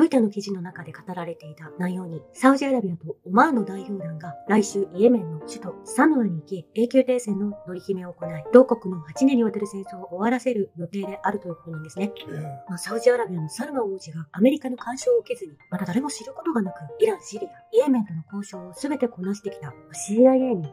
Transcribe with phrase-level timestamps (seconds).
[0.00, 12.12] ロイターの記事の中で語られていた内容に、サウジアラビアとオマーンの代表団が来週イエメンの首都サヌアに行き、永久停戦の乗り決めを行い、同国の8年にわたる戦争を終わらせる予定であるということなんですね。
[12.16, 12.32] ええ
[12.66, 20.66] まあ、サウジアラビアのサルマン王子がアメリカの干渉を受けずに、まだ誰も知ることがなく、イラン、シリア、イエメンとの交渉を全てこなしてきた CIA に、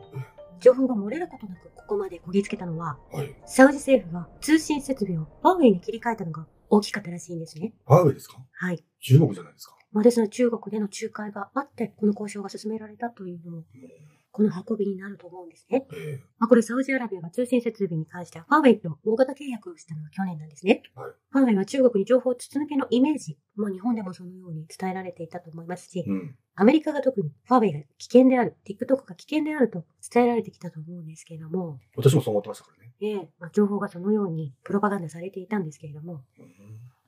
[0.61, 3.35] 情報が漏れることなくここまでこぎつけたのは、はい。
[3.45, 7.73] サウジ政府が通信設備をファーウェイに切り替えたのが大きかったらしいんですね。
[7.85, 8.37] ハーウェイですか？
[8.51, 8.83] はい。
[8.99, 9.75] 中国じゃないですか。
[9.93, 13.63] まあ、ですので中国での仲介があって、この交渉が進められたというのも、
[14.37, 15.87] この運びになると思うんですね。
[15.91, 20.83] ええまあ、これサウジアラビアが通信設備に関しては、ファーウェイと大型契約をしたのは去年なんですね。
[20.93, 26.35] はいファーウェイは中国に情報筒抜けのイメージ、まあ、日本でもそのように伝えられていたと思いますし、うん。
[26.53, 32.93] アメリカが特にファーウェイが危険である、TikTok が危険であると伝えられてきたと思うんですけれども、私もそう思ってましたからね。
[33.01, 36.47] ええまあ、情報がそのようにプロパガンダされていたんですけれども、うん。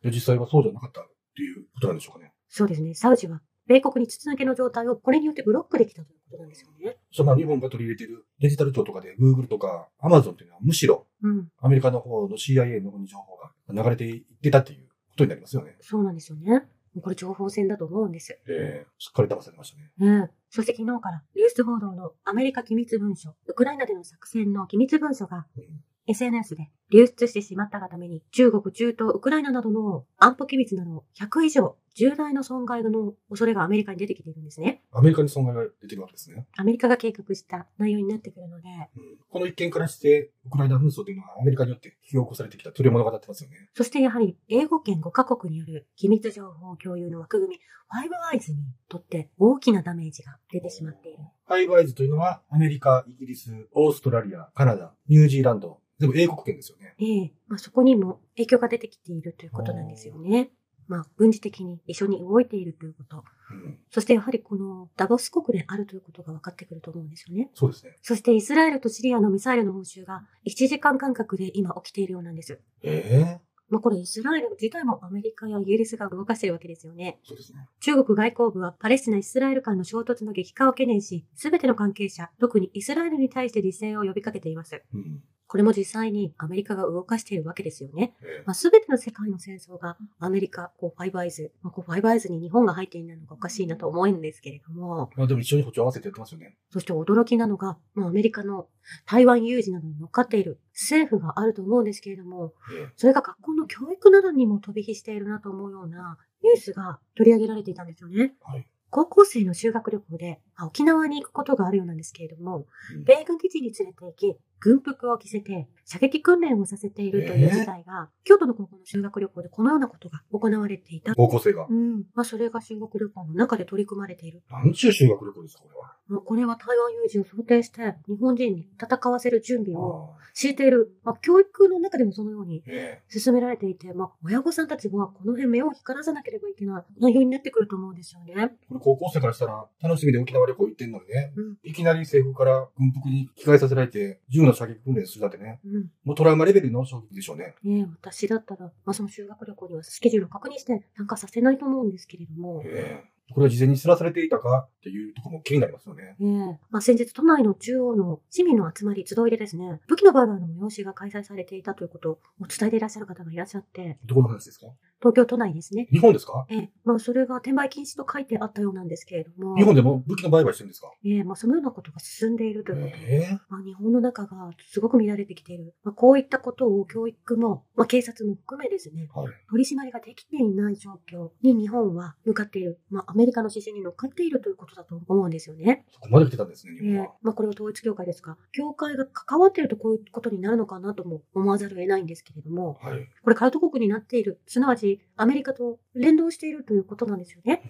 [0.02, 1.03] で、実際はそうじゃなかったっ
[1.35, 2.33] ていうことなんでしょうかね。
[2.49, 6.98] そうですね、サウジは米国に筒抜けの状態をこれによってブロックできたということなんですよね。
[7.12, 15.76] その日本が取り入れているデジタル庁とかで Google とか Amazon っていうのはむしろうん、アメリカの方の CIA の方に情報が流れていってたっていうことになりますよね。
[15.81, 16.64] そうなんですよね。
[17.03, 18.39] これ情報戦だと思うんです。
[18.48, 19.92] ええすっかり騙されましたね。
[20.00, 20.30] うん。
[20.50, 25.64] そして昨日からニュース報道のアメリカ機密文書、ウクライナでの作戦の機密文書がうん
[26.09, 34.82] SNS で流出してしまったがために中国、中東、ウクライナなどの安保機密など100以上重大な損害の恐れがアメリカに出てきているんですね。
[34.92, 36.48] アメリカに損害が出てるわけですね。
[36.58, 43.70] アメリカが計画した内容になってくるので、うんこの一件からして、ウクライナ紛争というのはアメリカによって引き起こされてきたという物語ってますよね。
[43.76, 47.60] そしてやはり英語圏5カ国による機密情報共有の枠組み、
[47.92, 51.20] ファイブアイズにとって大きなダメージが出てしまっている。
[51.48, 56.95] ファイブアイズというのはアメリカ、イギリス、オーストラリア、カナダ、ニュージーランド、全部英国圏ですよね。
[57.00, 60.50] ええまあ、そこにも影響が出てきているということなんですよね。
[60.90, 63.23] まあ、軍事的に一緒に動いているということ。
[63.52, 67.50] うん、そしてやはりこのダボス国であるということが分かってくると思うんですよね。
[67.54, 67.95] そうですね。
[68.02, 72.60] そしてイスラエルとシリアのミサイルの報酬が1時間間隔で今起きているようなんです。
[72.82, 73.49] ええ？
[73.70, 77.20] まあこれイスラエル自体もアメリカやイギリスが動かしているわけですよね。
[77.23, 77.67] そうですね。
[77.82, 84.82] 中国外交部はパレスチナ・イスラエル間の衝突の激化を懸念し、すべての関係者、特にイスラエルに対して自制を呼びかけています。
[84.92, 85.22] うん。
[85.49, 88.14] これも実際にアメリカが動かしているわけですよね。
[88.21, 96.55] ええまあ、全ての世界の戦争がアメリカ、こう、ファイブアイズ、まあ、こう、ファイブアイズに日本が入っていないのがおかしいなと思うんですけれども、まあでも一緒に歩調合わせてやってますよね。
[96.70, 98.67] そして驚きなのが、まあ、アメリカの
[99.08, 108.36] 台湾有事などに乗っかっている政府があると思うんですけれども、ええそれが学校の教育などにも飛び火しているなと思うようなニュースが取り上げられていたんですよね。
[108.42, 108.67] はい。
[108.92, 112.65] 高校生の修学旅行で、まあ沖縄に行くことがあるようなんですけれども、
[112.95, 121.15] うん米軍基地に連れて行き、軍服を着せて、射撃訓練をさせているという事態が、京都の高校の修学旅行でこのようなことが行われていた。
[121.15, 121.65] 高校生が？
[121.69, 121.73] う。
[121.73, 122.03] ん。
[122.14, 124.42] まあ、それが修学旅行の中で取り組まれている。
[124.52, 125.95] なんちゅう修学旅行ですか、これは。
[126.09, 130.98] まあ、これは台湾有事を想定して、日本人に戦わせる準備をああ敷いている。
[131.03, 138.33] まあ、教育の中でもそのようにえ進められていて、まあ、親御さんたちはこの辺目を光らさなければいけない内容になってくると思うんですよね。
[138.38, 141.57] えこれ高校生からしたら楽しみで沖縄旅行行ってんのにね、うん。
[141.63, 145.92] いきなり政府から軍服に着替えさせられて、銃の射撃訓練するなんてね、うん。
[146.04, 147.56] もうトラウマレベルの衝撃でしょうね。
[147.63, 154.68] ねえ、私だったら、まあ、その修学旅行にはスケジュールを確認して参加させないと思うんですけれども、ええこれは事前に知らされていたか？
[154.80, 156.15] っていうところも気になりますよね。
[156.19, 164.66] ねえまあ、先日都内の中央の市民の集まり、集いでですね、武器の売買の催しが開催されていたということを伝えていらっしゃる方がいらっしゃって、どこの話ですか？
[165.00, 165.88] 東京都内ですね。
[165.92, 166.45] 日本ですか？
[166.50, 170.92] ええまあ、それが転売禁止と書いてあったようなんですけれども、日本でも武器の売買してるんですか？
[171.06, 175.74] ええまあ、そのようなことが進んでいるということで、ええまあ、日本の中がすごく乱れてきている。
[175.83, 179.27] まあ、こういったことを教育も、まあ、警察も含めですね、はい。
[179.50, 182.80] 取り締まりができていない状況に日本は向かっている。
[182.89, 185.86] まあ、アメリカの指針に乗っかっているということだと思うんですよね。
[185.92, 187.13] そこまで来てたんですね、日ええ本は。
[187.21, 193.07] まあ、これは統一教会ですが、教会が関わっているとこういうことになるのかなとも思わざるを得ないんですけれども、はい。
[193.24, 197.62] これカルト国になっている、すなわちアメリカと連動しているということなんですよね。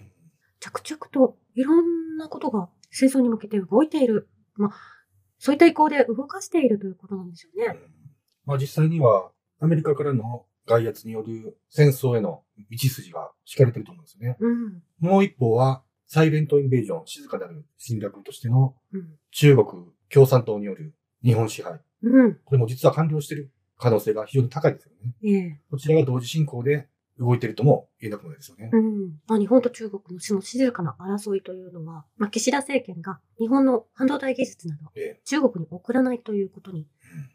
[0.60, 4.28] 着々といろんなことが戦争に向けて動いている。
[4.54, 4.70] まあ、
[5.38, 7.78] そういった意向で動かしているということなんですよね。
[7.94, 8.00] うん
[8.50, 9.30] まあ実際には、
[9.60, 14.36] アメリカからの外圧による戦争への道筋が敷かれてると思うんですよね。
[14.40, 14.82] うん。
[14.98, 19.18] もう一方は、サイレントインベージョン、静かなる侵略としてのうん。
[19.30, 19.66] 中国
[20.08, 21.80] 共産党による日本支配。
[22.02, 22.34] うん。
[22.44, 25.14] これも実は完了している可能性が非常に高いですよね。
[25.24, 26.88] ええこちらが同時進行で
[27.20, 28.70] 動いているとも言えなくもないですよね。
[28.72, 29.20] うん。
[29.28, 36.86] まあ、日本と中国のその静かな争いというのは、まあ、岸田政権が日本の半導体技術などええ中国に送らないということに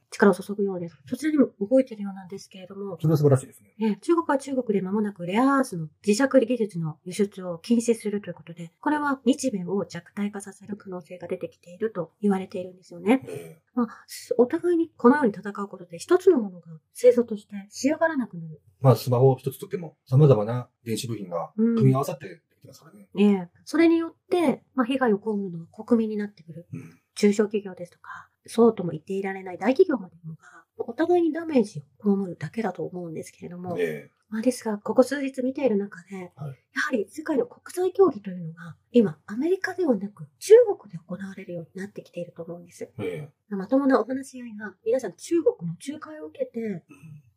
[0.10, 0.98] 力を注ぐようです。
[1.08, 3.76] そちらにも動いているようなんですけれども、それは素晴らしいですね。
[3.80, 13.22] えー中国は中国で間もなくレアアースの自着技術の輸出を禁止するということで、これは日米を弱体化させる可能性が出てきていると言われているんですよね。
[13.28, 18.62] えまあ、すお互いにこのように戦うことで一つのものが製造として仕上がらなくなる。
[18.86, 23.08] まあ、スマホ一つとっても、様々な電子部品がうん組み合わさってできてますからね。
[23.18, 26.68] ええそれによって、まあ、被害を被るのは国民になってくる。
[26.72, 27.00] うん。
[27.16, 30.40] 中小企業ですとか、そうとも言っていられない大企業までもが、
[30.78, 42.92] お互いにダメージを被るだけだと思うんですけれども、えまあ、ですが、ここ数日見ている中で、はいやはり世界の国際競技というのが、今、アメリカではなく、中国で行われるようになってきていると思うんです。
[43.00, 46.84] ええまともなお話し合いが、皆さん中国の仲介を受けて、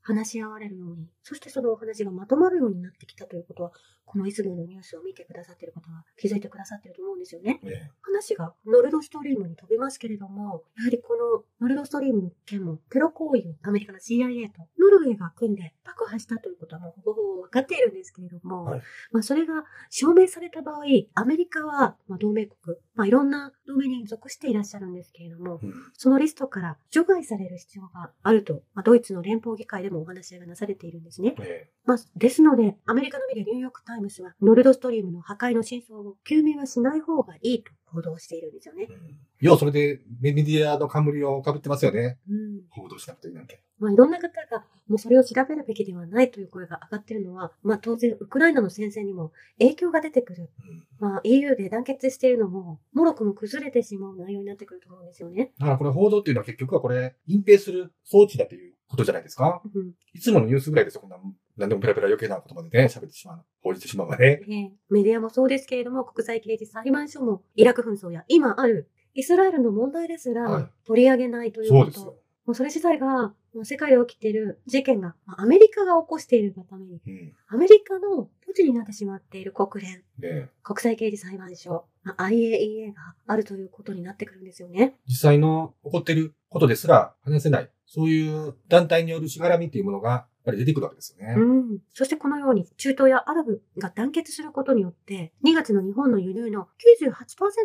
[0.08, 3.72] 話し合われるように、そしてそのお話がまとまるようになってきたということは、
[4.08, 7.60] このいつものニュースを見てくださっている方は気づいてくださっていると思うんですよね。
[7.64, 18.82] ええ話がノルドストリームに飛びますけれども、やはりこのノルドストリームの件もテロ行為をアメリカの CIA とノルウェーが組んで爆破したということはもうほぼほぼ分かっているんですけれども、はい
[19.12, 20.84] まあそれが証明された場合、
[21.14, 31.34] アメリカはまあ同盟国、まあいろんな同盟に属していらっしゃるんですけれども、うんそのリストから除外される必要があると、まあ、ドイツの連邦議会でもお話し合いがなされているんですね。
[31.40, 38.92] えまあ、ですので、アメリカのメディア、ニューヨークタイムズは、ノルドストリームの破壊の真相を究明はしない方がいいと報道しているんですよねえ。
[38.92, 42.18] うん要はそれでメメディアの冠を被ってますよね。
[42.28, 42.60] うん。
[42.70, 43.62] 報道しなくていいなんて。
[43.78, 49.30] まあ、いろんな方が、もうそれを調べるべきではないという声が上がっているのは、まあ、当然、ウクライナの戦線にも
[49.60, 50.50] 影響が出てくる。
[50.68, 55.52] うんまあ、EU で団結しているのも、もろくも崩れてしまう内容になってくると思うんですよね。
[55.58, 59.62] だからこれ報道っていうのは結局はこれ、隠蔽する装置だということじゃないですか。
[59.72, 59.92] うん。
[60.12, 61.16] いつものニュースぐらいですよ、こんな、
[61.58, 63.44] 何でもペラペラ余計なことまでね、喋ってしまう。
[63.62, 64.40] 報じてしまうわね。
[64.48, 71.80] ええメディアもそうですけれども、国際刑事裁判所も、イラク紛争や今あるイスラエルの問題ですはいら取り上げないということ。
[71.84, 72.14] そうですよ。
[72.46, 77.32] もうそれ自体が、もう世界で起きている事件が、まあアメリカが起こしているがために、うん。
[77.48, 84.94] アメリカの土地になってしまっている国連、ね国際刑事裁判所、まあ IAEA があるということになってくるんですよね。
[85.06, 87.70] 実際の起こっていることですら話せない。
[87.86, 91.34] そういう団体によるしがらみっていうものが、ぱり出てくるわけですよね。
[91.36, 91.40] う
[91.74, 91.78] ん。
[91.92, 96.68] そしてこのように中東やアラブが団結することによって、2月の日本の輸入の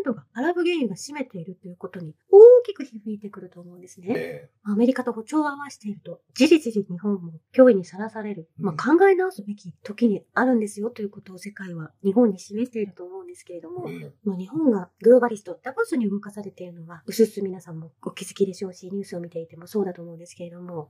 [0.05, 4.13] 98%がアラブ原油が占めているということに大きく響いてくると思うんですね。
[4.13, 20.89] ねアメリカと歩調を合わせていると、じりじり日本も脅威にさらされる、まあ、考え直すべき時にあるんですよということを世界は日本に示していると思うんですけれども、ねまあ、日本がグローバリスト、ダボスに動かされているのは、うすうす皆さんもお気づきでしょうし、ニュースを見ていてもそうだと思うんですけれども、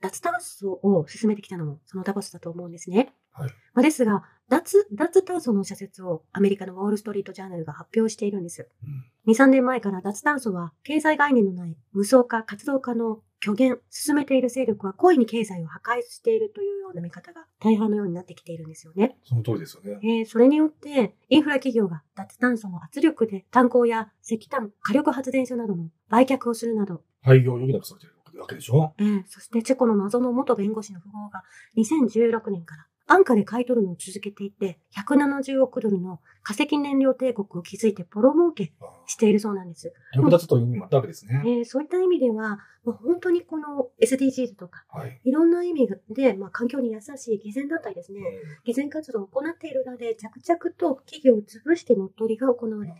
[0.00, 3.12] 脱炭素を進めてきたのもそのダボスだと思うんですね。
[3.32, 8.68] はいまあ、ですが、脱、脱炭素の社説をアメリカのウォールストリートジャーナルが発表しているんです。
[8.84, 19.16] うん2、3年前から脱炭素は経済概念のない無双化、活動家の虚言、進めている勢力は故意に経済を破壊しているというような見方が大半のようになってきているんですよね。
[19.24, 19.98] その通りですよね。
[20.02, 28.94] えーそれによって、インフラ企業が脱炭素の圧力で炭鉱や石炭、火力発電所などの売却をするなど、廃業を余儀なくされてるわけでしょ？
[28.98, 31.42] えーそしてチェコの謎の元弁護士の富豪が
[31.76, 39.92] 2016年から安価で買い取るのを続けていて、170億ドルの化石燃料帝国を築いてポロ儲けああしているそうなんです。
[40.14, 41.42] 略奪という意味もあったわけですね。
[41.44, 45.20] えーそういった意味では、もう本当にこの SDGs とか、はい。
[45.24, 48.26] いろんな意味で、まあ、環境に優しい偽善だったりですね、うん。
[48.64, 52.96] 偽善活動を行っている裏で着々と企業を潰して乗っ取りが行われて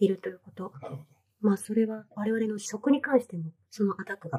[0.00, 0.70] いるということ。
[0.82, 1.02] なるほ
[1.40, 4.38] まあ、それは我々の職に関しても、そのアタックが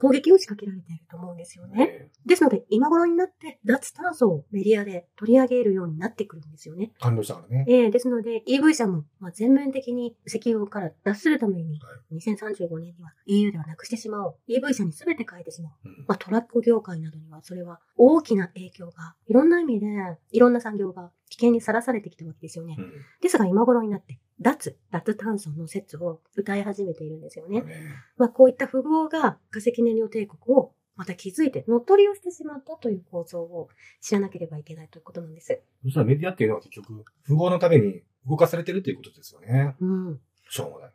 [0.00, 1.76] 攻撃を仕掛けられていると思うんですよね。
[1.76, 6.92] ねですので、今頃になって脱炭素をメディアで取り上げるようになってくるんですよね。
[7.00, 7.64] 完了したからね。
[7.68, 11.80] ええですので、EV 車も、まあ、全面的に石油から脱するために、
[12.12, 14.36] 2035年には EU ではなくしてしまおう。
[14.48, 15.90] EV 車に全て変えてしまおう。
[15.90, 19.86] うんまあ、トラック業界などには、それは大きな影響が、いろんな意味で、
[20.30, 22.76] いろんな産業が危険にさらされてきたわけですよね。
[22.78, 27.62] うんですが、今頃になって、脱、脱炭素の説を歌い始めているんですよね。
[27.62, 27.84] ね
[28.16, 33.68] まあ、こういった富豪が化石燃料帝国をまた気づいて乗っ取りをしてしまったという構造を
[34.00, 35.60] 知らなければいけないということなんです。
[35.84, 39.76] そしたらメディアっていうのは結局、富豪のために動かされてるっていうことですよね。
[39.80, 40.20] うん。
[40.48, 40.90] しょうもない。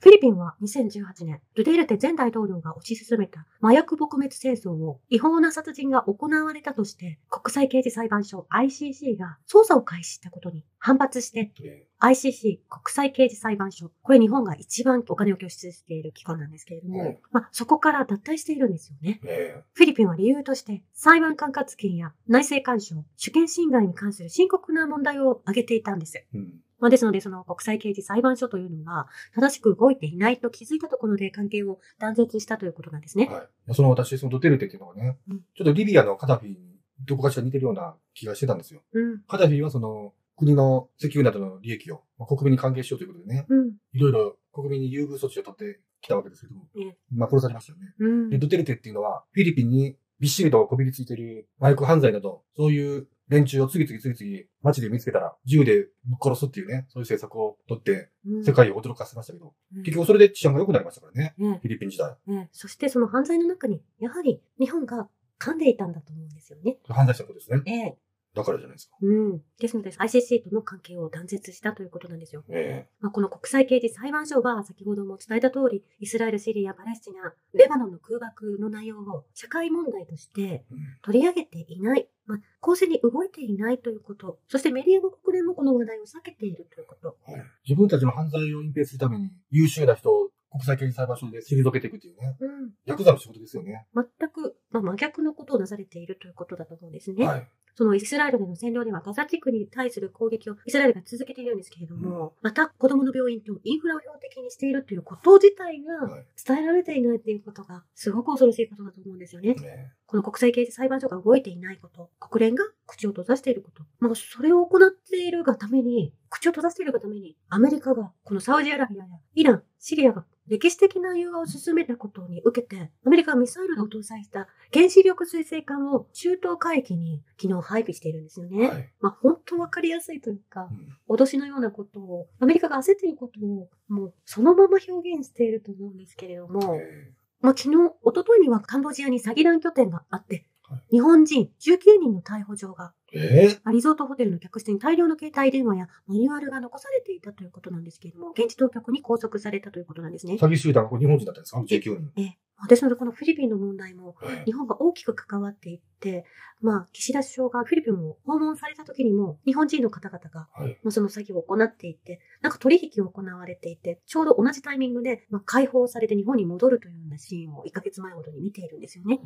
[0.00, 19.20] フィリピンは2018年、ドゥテルテ前大統領が推し進めた麻薬撲滅戦争を違法な殺人が行われたとして、国際刑事裁判所 ICC が捜査を開始したことに反発して、ね ICC 国際刑事裁判所、これ日本が一番お金を拠出している機関なんですけれども、はいまあ、そこから脱退しているんですよね。
[19.22, 26.22] ねフィリピンは理由として、裁判管轄権や内政干渉、主権侵害に関する深刻な問題を挙げていたんです。
[26.34, 26.60] うん。
[26.84, 33.26] ままあ、ですので、その国際刑事裁判所というのが正しく動いていないと気づいたところで関係を断絶したということなんですね。
[33.26, 33.74] はい。
[33.74, 36.58] その私、そのドテルテっていうのがね、うんちょっとリビアのカダフィに
[37.06, 38.82] どこかしら似てるような気がしてたんですよ。
[38.92, 39.22] うん。
[39.26, 43.68] カダフィはその国の石油などの利益を、まあ、国民に還元しようということでね、うん。
[43.94, 47.94] いろいろ国民に優遇措置を取ってきたわけですけど、ねまあ殺されましたよね。
[47.98, 48.36] うんで、。
[48.36, 62.14] ドテルテっていうのは、フィリピンにびっしりとこびりついてる麻薬犯罪など、そういう連中を次々次々街で見つけたら、銃でぶっ殺すっていうね、そういう政策を取って、うん世界を驚かせましたけど、うん結局それで治安が良くなりましたからね、ねフィリピン時代。
[62.26, 66.78] ねそしてその犯罪の中に、やはり日本が噛んでいたんだと思うんですよね。
[66.88, 67.62] 犯罪したことですね。
[67.66, 67.98] ええ。
[68.34, 68.96] だからじゃないですか。
[69.00, 69.40] うん。
[69.60, 72.42] ですので、ICC との関係を断絶したということなんですよ。
[72.48, 87.16] えまあ、この国際刑事裁判所は先ほども伝えた通り、イスラエル、シリア、パレスチナ、レバノンの空爆の内容を社会問題としてえうん取り上げていない、まあ、公正に動いていないということ、そしてメディアの国連もこの話題を避けているということ。
[87.30, 92.70] はい自分たちの犯罪を隠蔽するために、優秀な人を国際刑事裁判所で退けていくっていうね、うん。
[92.84, 93.86] ヤクザの仕事ですよね。
[93.92, 97.26] 全く、まあ、真逆のことをなされているということだと思うんですね。
[97.26, 97.48] はい。
[97.76, 106.26] そのイスラエルでの占領ではガザ地区に対する攻撃をイスラエルが続けているんですけれども、また子供の病院とインフラを標的にしているということ自体がはい。
[106.46, 109.54] 伝えられていないということがすごく恐ろしいことだと思うんですよね。
[109.54, 109.92] ね。
[110.06, 128.68] この国際刑事裁判所が動いていないこと、国連が口を閉ざしていること、まあ、それを行っているがために、口を閉ざしているがために、アメリカが、このサウジアラビアやイラン、シリアが歴史的な融和を進めたことに受けて、アメリカはミサイルを搭載した原子力水星艦を中東海域に昨日配備しているんですよね。
[128.68, 128.90] はい。
[129.00, 130.68] まあ本当わかりやすいというか
[131.08, 150.34] う、ん脅しのようなことを、アメリカが焦っていることを、もうそのまま表現していると思うんですけれども、えまあ、昨日、一昨日にはカンボジアに詐欺団拠点があってはい、日本人19人の逮捕状が、ええリゾートホテルの客室に大量の携帯電話やマニュアルが残されていたということなんですけれども、現地当局に拘束されたということなんですね。
[150.34, 152.12] 詐欺集団はこれ日本人だったんですか ?19 人。
[152.16, 156.24] ええですので、このフィリピンの問題も、はい日本が大きく関わっていって、
[156.60, 160.78] まあ、岸田首相がフィリピンを訪問された時にも、日本人の方々が、はい。
[160.82, 169.20] まあ、その詐欺を行っていて、なんか取引を行われていて、ちょうど同じタイミングで、まあ、解放されて日本に戻るというようなシーンを1ヶ月前ほどに見ているんですよね。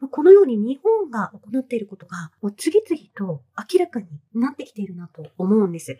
[0.00, 3.27] まあこのように日本が行っていることが、もう次々と
[3.72, 5.98] 明らかになってきているなと思うんです。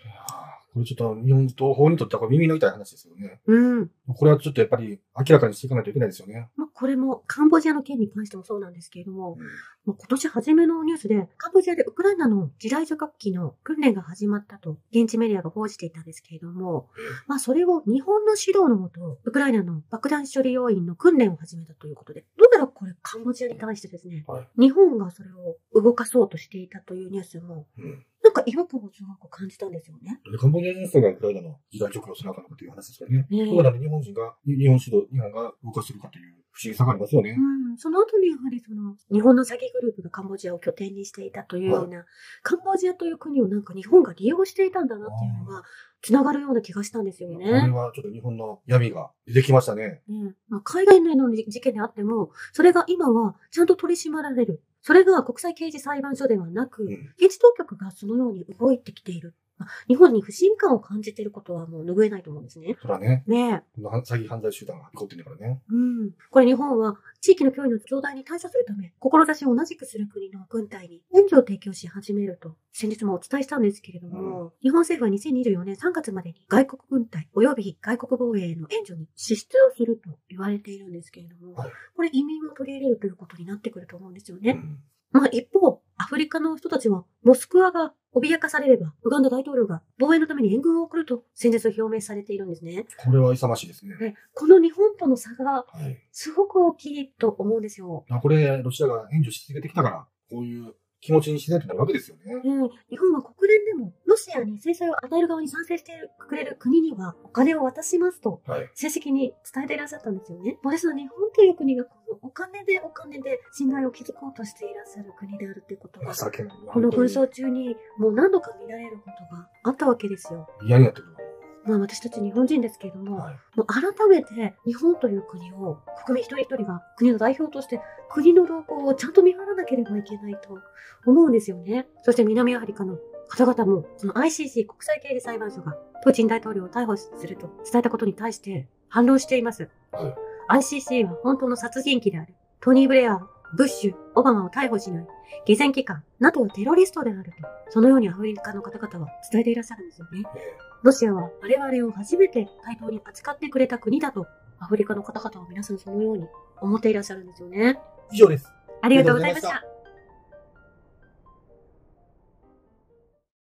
[0.79, 3.41] これちょっと日本東方にとってはこれ耳の痛い話ですよね。
[3.47, 3.91] うん。
[4.15, 6.49] これはちょっとやっぱり明らかにしていかないといけないですよね。
[6.57, 9.37] まあ、これもカンボジアの件に関してもそうなんですけれども、
[9.85, 16.89] もう今年初めのニュースで、カンボジアでウクライナの地雷除学機の訓練が始まったと、現地メディアが報じていたんですけれども、
[17.27, 28.05] まあそれを日本の指導のもと、ウクライナの爆弾処理要員の訓練を始めたということで、どうやらこれカンボジアに対してですね、はい日本がそれを動かそうとしていたというニュースも、うん
[28.43, 30.21] か違和感をすごく感じたんですよね。
[30.31, 33.27] でカンボジアの人がウクライナの時代直路をするのかという話ですからね。
[33.31, 37.31] そうなので日本人が、日本指導、日本が動かしてるかという不思議さがありますよね。
[37.31, 42.05] うん、その後にやはりその、日本の詐欺グループがカンボジアを拠点にしていたというような、
[42.43, 45.63] カンボジアという国をなんか日本が利用していたんだなっていうのが、
[46.03, 47.71] つながるような気がしたんですよこれね。
[47.71, 50.03] はちょっと日本の闇が出てきましたね。
[50.09, 54.63] ねまあ、海外のの事件であっても、それが今はちゃんと取り締まられる。
[54.83, 59.35] それが国際刑事裁判所ではなく、うん現地当局がそのように動いてきている。
[59.59, 62.77] まあ日本に不信感を感じていることはもう拭えないと思うんですね。
[62.81, 63.81] それはね、ねえ。
[63.81, 65.61] 詐欺犯罪集団が起こってるからね。
[65.69, 66.11] うん。
[66.31, 84.53] これ日本は地域の脅威の増大に対処するため、志を同じくする国の軍隊に援助を提供し始めると、先日もお伝えしたんですけれども、日本政府は2024年3月までに外国軍隊及び外国防衛への援助に支出をすると言われているんですけれども、はいこれ移民を取り入れるということになってくると思うんですよね。
[84.53, 84.79] うん
[85.11, 92.85] まあ一方、アフリカの人たちは、モスクワが脅かされれば、ウガンダ大統領が防衛のために援軍を送ると先日表明されているんですね。
[92.99, 93.97] これは勇ましいですね。
[93.97, 95.99] でこの日本との差がはい。
[96.13, 98.05] すごく大きいと思うんですよ。
[98.11, 102.35] あこれ、ロシアが援助し続けてきたから、こういう気持ちに自然となるわけですよね。
[102.35, 102.43] ね
[102.91, 108.71] 日本は国連でもロシアに制裁を与える側に賛成してくれる国にはお金を渡しますとはい。
[108.75, 110.59] 正式に伝えていらっしゃったんですよね。
[110.63, 116.15] もうですので日本という国がこのお金でお金で信頼を築こうとしていらっしゃる国であるということが。
[116.15, 120.49] この紛本争中にもう何度か見られることがあったわけですよ。
[120.59, 121.18] 当に嫌になってくる
[121.65, 123.25] まあ私たち日本人ですけれども、わ。
[123.25, 123.35] はい。
[123.57, 130.59] もう改めて日本という国を国民一人一人が国の代表として国の動向をちゃんと見張らなければいけないと
[131.07, 131.87] 思うんですよね。
[132.03, 132.99] そして南アフリカの
[133.29, 135.73] 方々もその ICC 国際刑事裁判所が
[136.03, 139.69] プーチン大統領を逮捕すると伝えたことに対して反論しています。
[139.93, 140.15] はい
[140.49, 142.35] ICC は本当の殺人鬼である。
[142.61, 143.21] トニー・ブレア
[143.55, 145.07] ブッシュ、オバマを逮捕しない、
[145.47, 147.31] 偽善機関、NATO はテロリストであると、
[147.71, 150.23] そのようにアフリカの方々は伝えていらっしゃるんですよね。
[150.37, 150.41] え
[150.83, 154.27] ロシアは我々を初めて対等に扱ってくれた国だと、
[154.61, 156.27] アフリカの方々は皆さんそのように
[156.61, 157.81] 思っていらっしゃるんですよね。
[158.11, 158.53] ー以上です。
[158.83, 159.78] ありがとうございました。